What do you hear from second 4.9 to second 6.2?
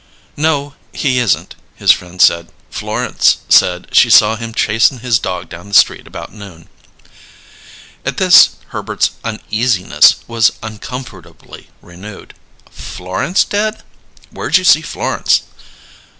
his dog down the street